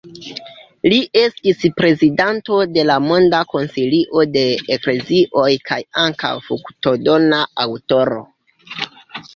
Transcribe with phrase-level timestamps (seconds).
[0.93, 4.45] Li estis prezidanto de la Monda Konsilio de
[4.79, 8.23] Eklezioj kaj ankaŭ fruktodona aŭtoro.